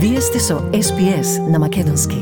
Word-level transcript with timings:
Вие 0.00 0.20
сте 0.20 0.38
со 0.38 0.58
СПС 0.82 1.38
на 1.38 1.58
Македонски. 1.58 2.16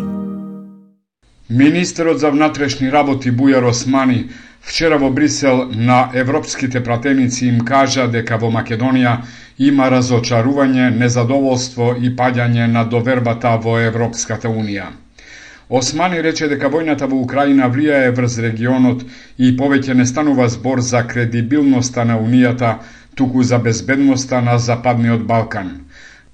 Министерот 1.50 2.18
за 2.18 2.30
внатрешни 2.30 2.92
работи 2.92 3.28
Бујар 3.28 3.68
Османи 3.68 4.30
вчера 4.60 4.96
во 4.98 5.10
Брисел 5.10 5.68
на 5.74 6.10
европските 6.14 6.84
пратеници 6.84 7.46
им 7.46 7.60
кажа 7.60 8.06
дека 8.08 8.38
во 8.40 8.48
Македонија 8.48 9.18
има 9.58 9.90
разочарување, 9.92 10.88
незадоволство 10.96 11.92
и 12.00 12.08
паѓање 12.16 12.66
на 12.66 12.84
довербата 12.84 13.52
во 13.60 13.78
Европската 13.78 14.48
Унија. 14.48 14.86
Османи 15.68 16.22
рече 16.22 16.48
дека 16.48 16.72
војната 16.72 17.04
во 17.04 17.20
Украина 17.20 17.68
влијае 17.68 18.16
врз 18.16 18.38
регионот 18.38 19.04
и 19.36 19.52
повеќе 19.56 19.94
не 19.94 20.06
станува 20.06 20.48
збор 20.48 20.80
за 20.80 21.04
кредибилноста 21.04 22.04
на 22.04 22.16
Унијата, 22.16 22.78
туку 23.14 23.42
за 23.42 23.58
безбедноста 23.58 24.40
на 24.40 24.58
Западниот 24.58 25.26
Балкан. 25.26 25.85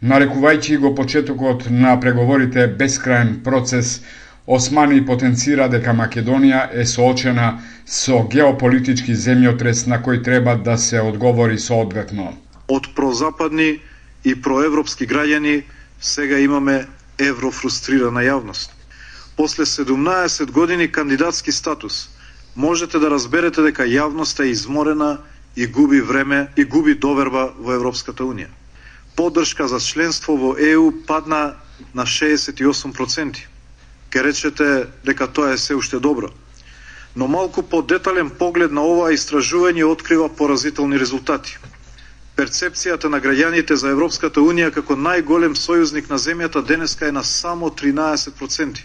Нарекувајќи 0.03 0.79
го 0.83 0.95
почетокот 0.95 1.69
на 1.71 1.95
преговорите 2.01 2.67
бескраен 2.67 3.41
процес, 3.45 4.01
Османи 4.47 4.99
потенцира 5.07 5.69
дека 5.71 5.93
Македонија 5.95 6.63
е 6.75 6.87
соочена 6.93 7.63
со 7.87 8.25
геополитички 8.33 9.15
земјотрес 9.15 9.87
на 9.87 10.01
кој 10.03 10.25
треба 10.25 10.57
да 10.57 10.75
се 10.79 11.01
одговори 11.01 11.59
соодветно. 11.59 12.33
Од 12.69 12.91
прозападни 12.97 13.79
и 14.25 14.35
проевропски 14.35 15.07
граѓани 15.07 15.63
сега 16.01 16.39
имаме 16.43 16.87
еврофрустрирана 17.19 18.27
јавност 18.27 18.83
после 19.37 19.65
17 19.65 20.51
години 20.51 20.93
кандидатски 20.93 21.53
статус, 21.53 22.09
можете 22.57 22.99
да 22.99 23.11
разберете 23.11 23.63
дека 23.63 23.83
јавноста 23.83 24.45
е 24.45 24.53
изморена 24.53 25.19
и 25.57 25.67
губи 25.67 26.01
време 26.01 26.49
и 26.57 26.65
губи 26.65 26.95
доверба 26.95 27.53
во 27.59 27.75
Европската 27.75 28.25
Унија. 28.25 28.47
Поддршка 29.17 29.69
за 29.69 29.81
членство 29.81 30.37
во 30.37 30.57
ЕУ 30.59 30.93
падна 31.07 31.55
на 31.95 32.07
68%. 32.07 33.37
Ке 34.11 34.25
речете 34.25 34.87
дека 35.05 35.27
тоа 35.27 35.53
е 35.53 35.59
се 35.59 35.75
уште 35.75 35.99
добро. 35.99 36.31
Но 37.17 37.29
малку 37.29 37.63
по-детален 37.63 38.31
поглед 38.31 38.73
на 38.73 38.83
оваа 38.83 39.13
истражување 39.13 39.85
открива 39.85 40.29
поразителни 40.29 40.99
резултати. 40.99 41.59
Перцепцијата 42.37 43.09
на 43.09 43.21
граѓаните 43.21 43.75
за 43.75 43.93
Европската 43.93 44.41
Унија 44.41 44.71
како 44.73 44.97
најголем 44.97 45.57
сојузник 45.57 46.09
на 46.11 46.19
земјата 46.19 46.65
денеска 46.65 47.09
е 47.09 47.13
на 47.13 47.25
само 47.25 47.69
13% 47.71 48.81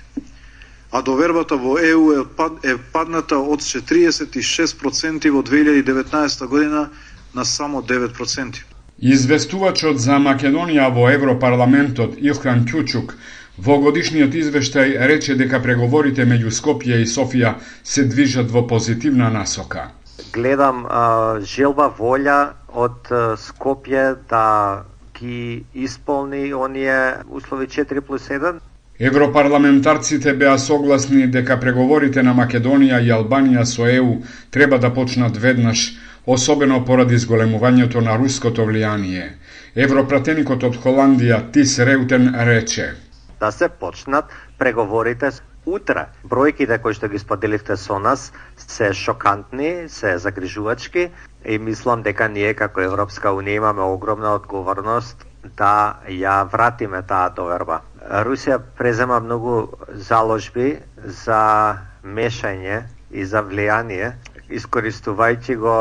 а 0.92 1.02
довербата 1.02 1.58
во 1.58 1.78
ЕУ 1.80 2.12
е, 2.12 2.26
пад, 2.36 2.66
е 2.66 2.78
падната 2.78 3.38
од 3.38 3.62
46% 3.62 5.30
во 5.30 5.42
2019 5.44 6.48
година 6.48 6.90
на 7.36 7.46
само 7.46 7.82
9%. 7.82 8.64
Известувачот 8.98 10.00
за 10.02 10.18
Македонија 10.18 10.88
во 10.94 11.12
Европарламентот 11.14 12.16
Илхан 12.18 12.66
Кјучук 12.66 13.14
во 13.58 13.78
годишниот 13.82 14.34
извештај 14.34 14.98
рече 15.12 15.36
дека 15.38 15.60
преговорите 15.62 16.26
меѓу 16.26 16.50
Скопје 16.50 17.02
и 17.02 17.06
Софија 17.06 17.56
се 17.84 18.06
движат 18.10 18.50
во 18.52 18.66
позитивна 18.68 19.30
насока. 19.30 19.92
Гледам 20.34 20.86
а, 20.90 21.38
желба 21.42 21.92
волја 22.00 22.54
од 22.74 23.14
Скопје 23.38 24.16
да 24.30 24.86
ги 25.20 25.64
исполни 25.74 26.54
оние 26.54 27.22
услови 27.30 27.68
4 27.68 28.02
плюс 28.02 28.30
1 28.30 28.60
Европарламентарците 29.00 30.34
беа 30.34 30.58
согласни 30.58 31.28
дека 31.28 31.60
преговорите 31.62 32.24
на 32.24 32.34
Македонија 32.34 32.98
и 33.06 33.12
Албанија 33.14 33.64
со 33.64 33.86
ЕУ 33.86 34.24
треба 34.52 34.80
да 34.80 34.90
почнат 34.94 35.38
веднаш, 35.38 35.94
особено 36.28 36.84
поради 36.86 37.18
зголемувањето 37.18 38.04
на 38.04 38.20
руското 38.20 38.68
влијание. 38.68 39.34
Европратеникот 39.76 40.64
од 40.64 40.80
Холандија 40.84 41.42
Тис 41.52 41.80
Реутен 41.80 42.34
рече 42.36 42.94
да 43.40 43.52
се 43.52 43.70
почнат 43.70 44.26
преговорите 44.58 45.30
утре. 45.66 46.06
Бројките 46.26 46.80
кои 46.82 46.96
што 46.98 47.10
ги 47.12 47.20
споделивте 47.20 47.76
со 47.78 48.00
нас 48.00 48.32
се 48.58 48.94
шокантни, 48.94 49.90
се 49.90 50.18
загрижувачки 50.18 51.10
и 51.46 51.58
мислам 51.60 52.04
дека 52.04 52.30
ние 52.30 52.54
како 52.54 52.82
Европска 52.82 53.34
Унија 53.36 53.62
имаме 53.62 53.82
огромна 53.82 54.34
одговорност 54.40 55.26
да 55.58 56.00
ја 56.08 56.40
вратиме 56.52 57.04
таа 57.04 57.30
доверба. 57.36 57.82
Русија 58.26 58.60
презема 58.78 59.20
многу 59.20 59.68
заложби 59.94 60.80
за 61.06 61.78
мешање 62.04 62.84
и 63.12 63.26
за 63.26 63.44
влијание, 63.44 64.16
искористувајќи 64.50 65.56
го 65.60 65.78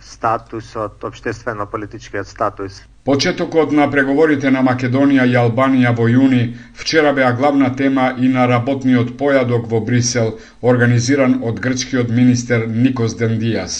статусот, 0.00 1.04
обштествено-политичкиот 1.04 2.28
статус. 2.28 2.82
Почетокот 3.04 3.72
на 3.72 3.86
преговорите 3.90 4.50
на 4.50 4.62
Македонија 4.64 5.26
и 5.28 5.36
Албанија 5.40 5.94
во 5.96 6.08
јуни 6.08 6.42
вчера 6.74 7.12
беа 7.12 7.32
главна 7.32 7.70
тема 7.76 8.14
и 8.18 8.28
на 8.28 8.46
работниот 8.48 9.14
појадок 9.20 9.68
во 9.68 9.80
Брисел, 9.80 10.34
организиран 10.62 11.38
од 11.42 11.60
грчкиот 11.60 12.10
министер 12.10 12.66
Никос 12.68 13.16
Дендијас. 13.20 13.78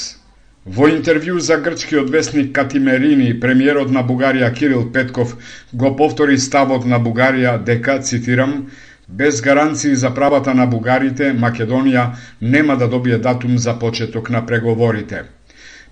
Во 0.66 0.88
интервју 0.92 1.38
за 1.38 1.56
грчкиот 1.56 2.10
вестник 2.10 2.54
Катимерини, 2.54 3.32
премиерот 3.40 3.90
на 3.90 4.02
Бугарија 4.04 4.52
Кирил 4.54 4.92
Петков 4.92 5.36
го 5.72 5.96
повтори 5.96 6.38
ставот 6.38 6.84
на 6.84 7.00
Бугарија 7.00 7.58
дека, 7.64 7.98
цитирам, 8.02 8.70
без 9.10 9.40
гаранции 9.40 9.94
за 9.94 10.14
правата 10.14 10.54
на 10.54 10.66
бугарите, 10.66 11.32
Македонија 11.34 12.04
нема 12.40 12.76
да 12.76 12.88
добие 12.88 13.18
датум 13.18 13.58
за 13.58 13.78
почеток 13.78 14.30
на 14.30 14.46
преговорите. 14.46 15.24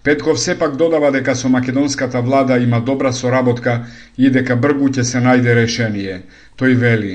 Петков 0.09 0.39
сепак 0.41 0.77
додава 0.77 1.11
дека 1.13 1.35
со 1.37 1.49
македонската 1.53 2.21
влада 2.25 2.57
има 2.59 2.81
добра 2.81 3.11
соработка 3.13 3.73
и 4.17 4.31
дека 4.33 4.55
бргу 4.57 4.87
ќе 4.89 5.03
се 5.05 5.21
најде 5.21 5.53
решение. 5.59 6.23
Тој 6.57 6.77
вели: 6.81 7.11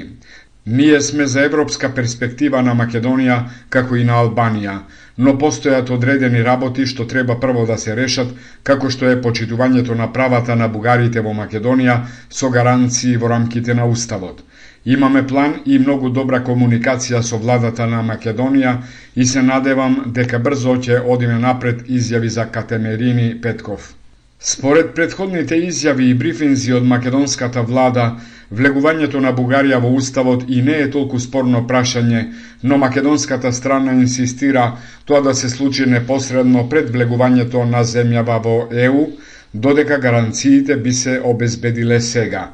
Ние 0.67 1.01
сме 1.01 1.25
за 1.25 1.41
европска 1.43 1.89
перспектива 1.95 2.61
на 2.63 2.71
Македонија 2.79 3.37
како 3.69 3.97
и 3.99 4.03
на 4.07 4.19
Албанија, 4.23 4.75
но 5.17 5.33
постојат 5.41 5.89
одредени 5.91 6.43
работи 6.45 6.85
што 6.91 7.05
треба 7.13 7.35
прво 7.39 7.65
да 7.67 7.75
се 7.77 7.95
решат, 7.99 8.29
како 8.63 8.89
што 8.89 9.09
е 9.11 9.17
почитувањето 9.25 9.97
на 10.01 10.07
правата 10.13 10.55
на 10.55 10.69
бугарите 10.75 11.21
во 11.25 11.33
Македонија 11.39 11.97
со 12.29 12.49
гаранции 12.49 13.17
во 13.17 13.27
рамките 13.33 13.73
на 13.73 13.85
Уставот. 13.95 14.39
Имаме 14.85 15.27
план 15.27 15.53
и 15.65 15.79
многу 15.79 16.09
добра 16.09 16.39
комуникација 16.43 17.21
со 17.21 17.37
владата 17.37 17.85
на 17.87 17.99
Македонија 18.03 18.77
и 19.15 19.25
се 19.25 19.41
надевам 19.41 19.99
дека 20.19 20.39
брзо 20.39 20.77
ќе 20.79 21.01
одиме 21.05 21.39
напред, 21.39 21.83
изјави 21.89 22.27
за 22.27 22.45
Катемерини 22.45 23.27
Петков. 23.41 23.93
Според 24.39 24.95
предходните 24.95 25.55
изјави 25.55 26.09
и 26.09 26.13
брифинзи 26.13 26.73
од 26.73 26.83
македонската 26.83 27.61
влада, 27.61 28.07
влегувањето 28.53 29.19
на 29.19 29.33
Бугарија 29.33 29.79
во 29.81 29.89
Уставот 29.97 30.43
и 30.47 30.61
не 30.61 30.77
е 30.85 30.89
толку 30.91 31.19
спорно 31.19 31.63
прашање, 31.67 32.23
но 32.63 32.77
македонската 32.77 33.51
страна 33.53 33.93
инсистира 33.97 34.65
тоа 35.05 35.21
да 35.21 35.33
се 35.33 35.49
случи 35.49 35.85
непосредно 35.85 36.67
пред 36.69 36.91
влегувањето 36.93 37.63
на 37.69 37.83
земјава 37.83 38.39
во 38.43 38.57
ЕУ, 38.71 39.07
додека 39.53 39.97
гаранциите 39.97 40.77
би 40.77 40.93
се 40.93 41.19
обезбедиле 41.23 42.01
сега. 42.01 42.51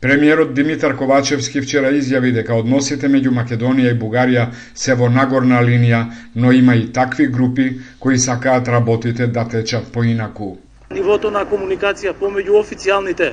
Премиерот 0.00 0.54
Димитар 0.54 0.94
Ковачевски 0.96 1.60
вчера 1.60 1.90
изјави 1.90 2.30
дека 2.32 2.54
односите 2.54 3.08
меѓу 3.10 3.32
Македонија 3.34 3.90
и 3.90 3.98
Бугарија 3.98 4.44
се 4.74 4.94
во 4.94 5.08
нагорна 5.10 5.58
линија, 5.64 6.04
но 6.36 6.52
има 6.52 6.76
и 6.76 6.92
такви 6.92 7.26
групи 7.26 7.72
кои 7.98 8.18
сакаат 8.18 8.68
работите 8.68 9.26
да 9.26 9.48
течат 9.48 9.92
поинаку. 9.92 10.56
Нивото 10.94 11.30
на 11.30 11.42
комуникација 11.44 12.14
помеѓу 12.20 12.60
официјалните 12.62 13.32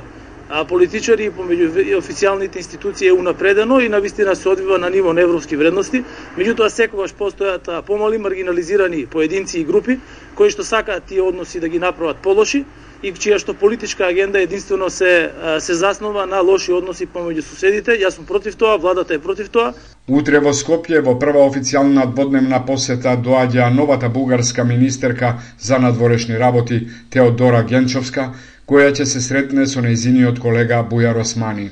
политичари 0.69 1.25
и 1.25 1.33
помеѓу 1.33 1.97
официјалните 1.97 2.61
институции 2.61 3.07
е 3.07 3.13
унапредено 3.13 3.79
и 3.79 3.89
навистина 3.89 4.35
се 4.35 4.49
одвива 4.49 4.77
на 4.77 4.89
ниво 4.89 5.13
на 5.13 5.21
европски 5.21 5.57
вредности. 5.57 6.03
Меѓутоа 6.37 6.69
секогаш 6.69 7.15
постојат 7.17 7.81
помали 7.85 8.17
маргинализирани 8.17 9.05
поединци 9.05 9.59
и 9.59 9.65
групи 9.65 9.99
кои 10.35 10.49
што 10.49 10.63
сакаат 10.63 11.05
тие 11.09 11.21
односи 11.21 11.59
да 11.59 11.69
ги 11.69 11.79
направат 11.79 12.17
полоши 12.21 12.65
и 13.03 13.11
чија 13.11 13.39
што 13.41 13.53
политичка 13.53 14.05
агенда 14.07 14.41
единствено 14.41 14.89
се 14.89 15.31
се 15.59 15.73
заснова 15.73 16.25
на 16.25 16.41
лоши 16.41 16.73
односи 16.73 17.07
помеѓу 17.07 17.41
соседите. 17.41 17.97
Јас 17.97 18.17
сум 18.17 18.25
против 18.25 18.55
тоа, 18.55 18.77
владата 18.77 19.13
е 19.13 19.19
против 19.19 19.49
тоа. 19.49 19.73
Утре 20.07 20.39
во 20.39 20.53
Скопје 20.53 21.01
во 21.01 21.15
прва 21.19 21.47
официјална 21.49 22.05
дводневна 22.13 22.59
посета 22.65 23.17
доаѓа 23.17 23.71
новата 23.73 24.09
бугарска 24.09 24.63
министерка 24.63 25.39
за 25.59 25.79
надворешни 25.79 26.37
работи 26.37 26.87
Теодора 27.09 27.63
Генчовска, 27.63 28.33
која 28.69 28.91
ќе 28.97 29.05
се 29.05 29.19
сретне 29.21 29.63
со 29.71 29.81
нејзиниот 29.85 30.39
колега 30.41 30.77
Бујар 30.91 31.19
Османи. 31.21 31.65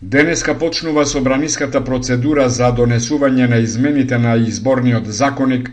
Денеска 0.00 0.54
почнува 0.60 1.02
собраниската 1.06 1.82
процедура 1.84 2.46
за 2.48 2.70
донесување 2.76 3.48
на 3.52 3.58
измените 3.64 4.18
на 4.18 4.36
изборниот 4.52 5.10
законник 5.18 5.68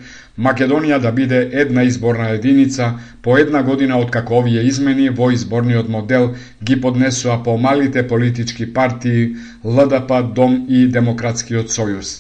Македонија 0.48 0.98
да 1.06 1.12
биде 1.12 1.40
една 1.62 1.84
изборна 1.84 2.28
единица 2.40 2.90
по 3.22 3.38
една 3.38 3.62
година 3.64 4.00
од 4.04 4.12
како 4.12 4.42
овие 4.42 4.66
измени 4.72 5.08
во 5.22 5.30
изборниот 5.32 5.88
модел 5.96 6.28
ги 6.64 6.82
поднесува 6.82 7.38
по 7.44 7.58
малите 7.58 8.08
политички 8.08 8.68
партии 8.74 9.36
ЛДП, 9.64 10.22
Дом 10.36 10.66
и 10.70 10.88
Демократскиот 10.88 11.72
сојуз. 11.72 12.12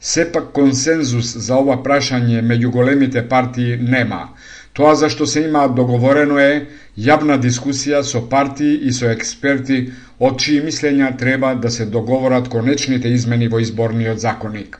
Сепак 0.00 0.52
консензус 0.54 1.34
за 1.48 1.58
ова 1.58 1.80
прашање 1.82 2.46
меѓу 2.52 2.70
големите 2.78 3.26
партии 3.28 3.76
нема. 3.76 4.28
Тоа 4.72 4.94
за 4.94 5.08
што 5.10 5.26
се 5.26 5.44
има 5.48 5.66
договорено 5.68 6.38
е 6.38 6.66
јавна 6.96 7.38
дискусија 7.42 8.02
со 8.02 8.20
партии 8.30 8.74
и 8.88 8.92
со 8.92 9.10
експерти 9.10 9.78
од 10.18 10.38
чии 10.42 10.60
мислења 10.62 11.16
треба 11.18 11.54
да 11.54 11.70
се 11.70 11.86
договорат 11.86 12.48
конечните 12.48 13.08
измени 13.08 13.48
во 13.48 13.58
изборниот 13.58 14.20
законник. 14.20 14.78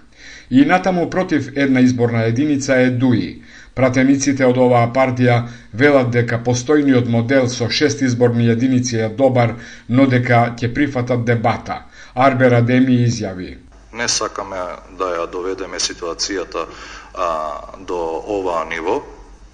И 0.50 0.64
натаму 0.64 1.10
против 1.10 1.50
една 1.56 1.80
изборна 1.80 2.24
единица 2.24 2.74
е 2.74 2.90
ДУИ. 2.90 3.42
Пратениците 3.74 4.46
од 4.46 4.56
оваа 4.58 4.88
партија 4.94 5.34
велат 5.72 6.08
дека 6.10 6.40
постојниот 6.46 7.08
модел 7.08 7.46
со 7.48 7.68
шест 7.70 8.02
изборни 8.02 8.48
единици 8.48 8.96
е 8.98 9.08
добар, 9.08 9.54
но 9.88 10.06
дека 10.06 10.54
ќе 10.58 10.72
прифатат 10.74 11.24
дебата. 11.24 11.82
Арбер 12.14 12.52
Адеми 12.58 12.96
изјави. 13.06 13.52
Не 13.92 14.08
сакаме 14.08 14.58
да 14.98 15.12
ја 15.14 15.28
доведеме 15.30 15.78
ситуацијата 15.78 16.66
а, 16.66 17.28
до 17.78 18.00
оваа 18.26 18.64
ниво, 18.64 19.02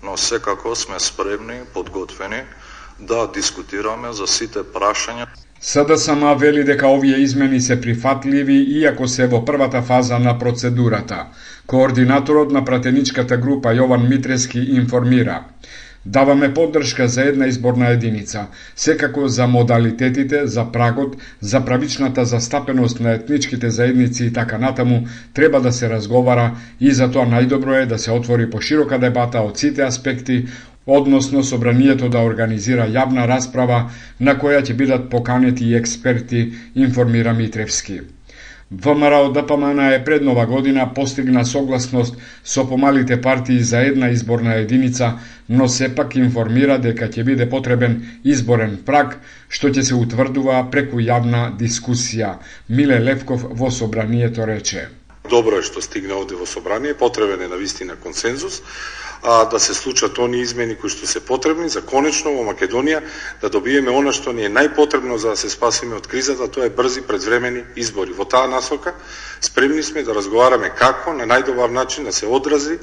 но 0.04 0.16
секако 0.16 0.76
сме 0.76 1.00
спремни, 1.00 1.60
подготвени 1.74 2.42
да 3.00 3.26
дискутираме 3.34 4.12
за 4.12 4.26
сите 4.26 4.58
прашања. 4.58 5.26
СДСМ 5.60 6.34
вели 6.38 6.64
дека 6.64 6.88
овие 6.88 7.16
измени 7.16 7.60
се 7.60 7.80
прифатливи 7.80 8.56
иако 8.78 9.08
се 9.08 9.26
во 9.26 9.44
првата 9.44 9.82
фаза 9.82 10.18
на 10.18 10.38
процедурата. 10.38 11.26
Координаторот 11.66 12.52
на 12.52 12.64
пратеничката 12.64 13.36
група 13.36 13.72
Јован 13.72 14.08
Митрески 14.08 14.58
информира 14.58 15.44
Даваме 16.06 16.54
поддршка 16.54 17.08
за 17.08 17.22
една 17.22 17.46
изборна 17.46 17.88
единица, 17.88 18.46
секако 18.76 19.28
за 19.28 19.46
модалитетите, 19.46 20.46
за 20.46 20.72
прагот, 20.72 21.16
за 21.40 21.64
правичната 21.64 22.24
застапеност 22.24 23.00
на 23.00 23.12
етничките 23.12 23.70
заедници 23.70 24.24
и 24.24 24.32
така 24.32 24.58
натаму, 24.58 25.06
треба 25.34 25.60
да 25.60 25.72
се 25.72 25.90
разговара 25.90 26.50
и 26.80 26.92
за 26.92 27.10
тоа 27.10 27.24
најдобро 27.24 27.82
е 27.82 27.86
да 27.86 27.98
се 27.98 28.10
отвори 28.12 28.50
поширока 28.50 28.98
дебата 28.98 29.40
од 29.40 29.58
сите 29.58 29.82
аспекти, 29.82 30.44
односно 30.86 31.42
собранието 31.42 32.08
да 32.08 32.20
организира 32.20 32.84
јавна 32.84 33.24
расправа 33.28 33.78
на 34.20 34.36
која 34.36 34.60
ќе 34.60 34.76
бидат 34.76 35.08
поканети 35.10 35.64
и 35.64 35.74
експерти, 35.74 36.52
информира 36.74 37.32
Митревски. 37.32 38.00
ВМРО 38.72 39.32
ДПМН 39.32 39.78
е 39.92 40.04
пред 40.04 40.22
нова 40.22 40.46
година 40.46 40.94
постигна 40.94 41.44
согласност 41.46 42.16
со 42.44 42.68
помалите 42.68 43.20
партии 43.20 43.60
за 43.60 43.80
една 43.80 44.08
изборна 44.08 44.54
единица, 44.54 45.12
но 45.48 45.68
сепак 45.68 46.16
информира 46.16 46.78
дека 46.78 47.08
ќе 47.08 47.24
биде 47.24 47.48
потребен 47.48 47.94
изборен 48.24 48.78
праг, 48.86 49.18
што 49.48 49.68
ќе 49.68 49.80
се 49.82 49.94
утврдува 49.94 50.64
преку 50.70 50.96
јавна 51.00 51.44
дискусија. 51.56 52.34
Миле 52.68 53.00
Левков 53.00 53.44
во 53.52 53.70
собранието 53.70 54.46
рече. 54.46 54.88
Добро 55.24 55.56
е 55.56 55.64
што 55.64 55.80
стигна 55.80 56.18
овде 56.20 56.36
во 56.36 56.44
собрание, 56.44 56.92
потребен 56.92 57.40
е 57.40 57.46
на 57.48 57.56
вистина 57.56 57.94
консензус, 57.96 58.58
а, 59.22 59.44
да 59.48 59.60
се 59.60 59.74
случат 59.74 60.18
они 60.18 60.42
измени 60.44 60.76
кои 60.76 60.90
што 60.92 61.06
се 61.08 61.22
потребни 61.24 61.68
за 61.72 61.80
конечно 61.80 62.28
во 62.34 62.42
Македонија 62.44 63.00
да 63.40 63.48
добиеме 63.48 63.88
она 63.88 64.12
што 64.12 64.34
ни 64.36 64.44
е 64.44 64.50
најпотребно 64.52 65.16
за 65.16 65.32
да 65.32 65.36
се 65.36 65.48
спасиме 65.48 65.96
од 65.96 66.06
кризата, 66.12 66.48
тоа 66.48 66.68
е 66.68 66.74
брзи 66.76 67.06
предвремени 67.08 67.64
избори. 67.76 68.12
Во 68.12 68.28
таа 68.28 68.52
насока 68.52 68.92
спремни 69.40 69.82
сме 69.82 70.04
да 70.04 70.12
разговараме 70.12 70.74
како 70.76 71.16
на 71.16 71.24
најдобар 71.24 71.72
начин 71.72 72.04
да 72.04 72.12
се 72.12 72.26
одрази, 72.26 72.76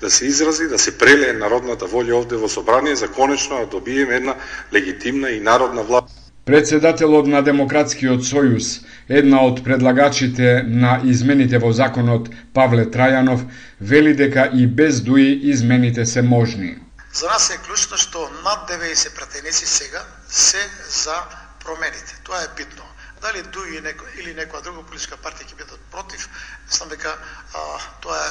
да 0.00 0.10
се 0.10 0.26
изрази, 0.26 0.68
да 0.68 0.78
се 0.78 0.98
прелее 0.98 1.32
народната 1.32 1.88
волја 1.88 2.20
овде 2.20 2.36
во 2.36 2.48
собрание 2.48 2.96
за 2.96 3.08
конечно 3.08 3.56
да 3.56 3.72
добиеме 3.72 4.20
една 4.20 4.36
легитимна 4.68 5.30
и 5.30 5.40
народна 5.40 5.82
власт. 5.82 6.25
Председателот 6.46 7.26
на 7.26 7.40
Демократскиот 7.42 8.20
сојуз, 8.22 8.66
една 9.10 9.40
од 9.42 9.64
предлагачите 9.66 10.50
на 10.82 10.92
измените 11.12 11.58
во 11.58 11.72
законот 11.74 12.28
Павле 12.54 12.84
Трајанов, 12.96 13.40
вели 13.80 14.12
дека 14.20 14.44
и 14.54 14.66
без 14.80 15.00
ДУИ 15.08 15.32
измените 15.50 16.04
се 16.06 16.22
можни. 16.22 16.76
За 17.12 17.26
нас 17.26 17.50
е 17.50 17.58
клучно 17.66 17.98
што 17.98 18.28
над 18.44 18.70
90 18.70 19.14
пратеници 19.16 19.66
сега 19.66 20.04
се 20.28 20.62
за 20.86 21.16
промените. 21.64 22.14
Тоа 22.22 22.38
е 22.44 22.54
битно. 22.56 22.86
Дали 23.22 23.42
ДУИ 23.42 23.82
или 24.22 24.38
некоја 24.38 24.62
друга 24.62 24.86
политичка 24.86 25.18
партија 25.18 25.50
ќе 25.50 25.58
бидат 25.64 25.82
против, 25.90 26.28
мислам 26.70 26.94
дека 26.94 27.10
а, 27.10 27.66
тоа 28.06 28.22
е 28.22 28.30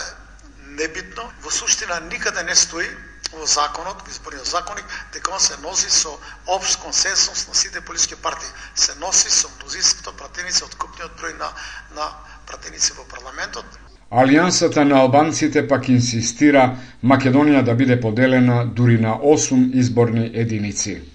небитно. 0.79 1.27
Во 1.43 1.51
суштина 1.51 1.99
никаде 2.07 2.47
не 2.47 2.55
стои 2.55 2.87
во 3.31 3.45
законот, 3.45 4.03
во 4.05 4.11
изборниот 4.11 4.47
законник, 4.47 4.85
дека 5.13 5.31
он 5.31 5.39
се 5.39 5.57
носи 5.61 5.89
со 5.89 6.09
општ 6.47 6.79
консенсус 6.81 7.47
на 7.47 7.55
сите 7.55 7.81
политички 7.81 8.15
партии. 8.15 8.47
Се 8.75 8.95
носи 8.95 9.29
со 9.29 9.47
мнозинството 9.59 10.13
пратеници 10.17 10.63
од 10.63 10.75
купниот 10.75 11.17
број 11.19 11.37
на, 11.39 11.49
на 11.95 12.11
пратеници 12.45 12.93
во 12.97 13.03
парламентот. 13.09 13.65
Алијансата 14.11 14.83
на 14.83 15.01
албанците 15.01 15.67
пак 15.67 15.89
инсистира 15.89 16.77
Македонија 17.03 17.63
да 17.65 17.73
биде 17.73 17.99
поделена 18.01 18.65
дури 18.65 18.97
на 19.01 19.17
8 19.17 19.73
изборни 19.73 20.31
единици. 20.33 21.14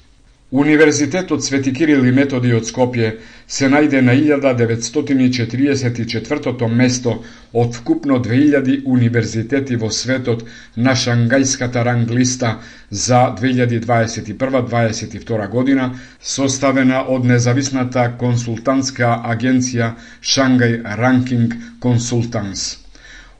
Универзитетот 0.53 1.45
Свети 1.45 1.73
Кирил 1.73 2.05
и 2.05 2.11
Методи 2.11 2.51
од 2.59 2.65
Скопје 2.67 3.23
се 3.47 3.69
најде 3.71 4.01
на 4.03 4.19
1944 4.19 6.67
место 6.75 7.23
од 7.55 7.75
вкупно 7.77 8.19
2000 8.25 8.83
универзитети 8.85 9.77
во 9.79 9.91
светот 9.95 10.43
на 10.77 10.97
Шангајската 11.03 11.85
ранглиста 11.87 12.59
за 12.91 13.35
2021-2022 13.39 15.49
година, 15.49 15.95
составена 16.21 17.05
од 17.07 17.25
независната 17.25 18.13
консултантска 18.19 19.23
агенција 19.23 19.95
Шангај 20.21 20.83
Ранкинг 20.99 21.55
Консултанс. 21.79 22.79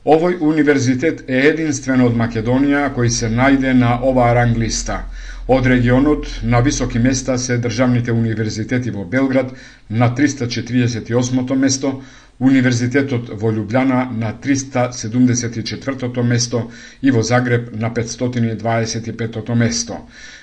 Овој 0.05 0.37
универзитет 0.39 1.23
е 1.27 1.47
единствен 1.51 2.01
од 2.07 2.15
Македонија 2.15 2.95
кој 2.95 3.09
се 3.09 3.27
најде 3.27 3.73
на 3.75 3.99
оваа 3.99 4.33
ранглиста– 4.39 5.03
Од 5.51 5.65
регионот 5.67 6.27
на 6.43 6.61
високи 6.61 6.99
места 6.99 7.37
се 7.37 7.57
државните 7.59 8.11
универзитети 8.15 8.91
во 8.91 9.03
Белград 9.05 9.51
на 9.89 10.07
348-то 10.15 11.55
место, 11.55 11.95
Универзитетот 12.41 13.27
во 13.41 13.49
Лјубљана 13.53 13.97
на 14.19 14.29
374-то 14.43 16.23
место 16.29 16.61
и 17.01 17.11
во 17.17 17.21
Загреб 17.27 17.67
на 17.83 17.91
525-то 17.97 19.55
место. 19.55 19.97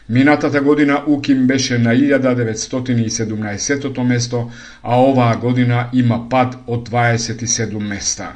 Минатата 0.08 0.60
година 0.60 1.02
УКИМ 1.06 1.46
беше 1.46 1.78
на 1.78 1.94
1917 1.96 4.02
место, 4.04 4.50
а 4.82 5.02
оваа 5.02 5.36
година 5.36 5.88
има 5.92 6.28
пад 6.28 6.56
од 6.66 6.88
27 6.90 7.80
места. 7.80 8.32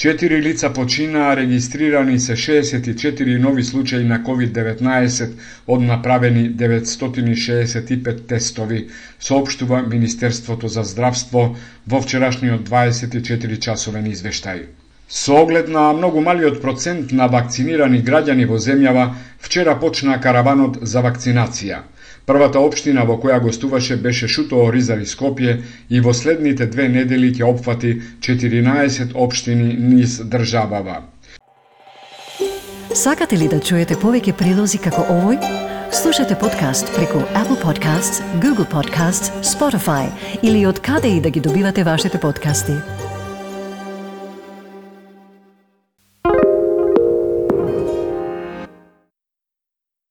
Четири 0.00 0.42
лица 0.42 0.72
починаа, 0.72 1.36
регистрирани 1.36 2.18
се 2.18 2.32
64 2.32 3.38
нови 3.38 3.62
случаи 3.62 4.04
на 4.04 4.22
COVID-19 4.24 5.32
од 5.68 5.82
направени 5.82 6.48
965 6.48 8.26
тестови, 8.26 8.88
соопштува 9.20 9.82
Министерството 9.82 10.68
за 10.68 10.84
здравство 10.84 11.56
во 11.86 12.00
вчерашниот 12.00 12.64
24 12.70 13.60
часовен 13.60 14.08
извештај. 14.08 14.64
Со 15.08 15.36
оглед 15.42 15.68
на 15.68 15.92
многу 15.92 16.24
малиот 16.24 16.62
процент 16.62 17.12
на 17.12 17.28
вакцинирани 17.28 18.00
граѓани 18.00 18.48
во 18.48 18.56
земјава, 18.56 19.10
вчера 19.38 19.76
почна 19.76 20.16
караванот 20.16 20.80
за 20.80 21.04
вакцинација– 21.04 21.84
Првата 22.26 22.60
општина 22.60 23.04
во 23.04 23.16
која 23.18 23.40
гостуваше 23.42 23.96
беше 23.96 24.28
Шутово 24.28 24.72
Ризари 24.72 25.06
Скопје 25.06 25.62
и 25.88 26.00
во 26.00 26.14
следните 26.14 26.66
две 26.66 26.88
недели 26.88 27.32
ќе 27.34 27.44
опфати 27.48 27.96
14 28.20 29.14
општини 29.14 29.74
низ 29.74 30.20
државава. 30.20 31.02
Сакате 32.94 33.38
ли 33.38 33.48
да 33.48 33.60
чуете 33.60 33.94
повеќе 33.94 34.34
прилози 34.36 34.78
како 34.78 35.06
овој? 35.08 35.38
Слушате 35.92 36.38
подкаст 36.38 36.90
преку 36.94 37.18
Apple 37.34 37.58
Podcasts, 37.62 38.22
Google 38.42 38.66
Podcasts, 38.70 39.30
Spotify 39.42 40.10
или 40.42 40.66
од 40.66 40.78
каде 40.80 41.08
и 41.08 41.20
да 41.20 41.30
ги 41.30 41.40
добивате 41.40 41.84
вашите 41.84 42.20
подкасти. 42.20 42.99